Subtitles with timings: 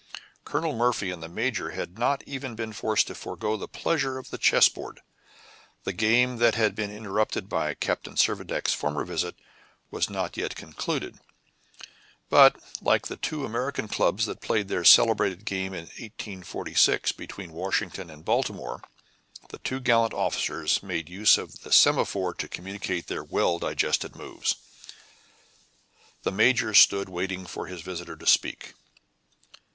[0.45, 4.29] Colonel Murphy and the major had not even been forced to forego the pleasures of
[4.31, 5.01] the chessboard.
[5.83, 9.35] The game that had been interrupted by Captain Servadac's former visit
[9.91, 11.19] was not yet concluded;
[12.29, 18.09] but, like the two American clubs that played their celebrated game in 1846 between Washington
[18.09, 18.81] and Baltimore,
[19.49, 24.55] the two gallant officers made use of the semaphore to communicate their well digested moves.
[26.23, 28.73] The major stood waiting for his visitor to speak.